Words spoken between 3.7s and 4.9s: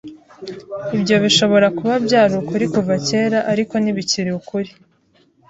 ntibikiri ukuri.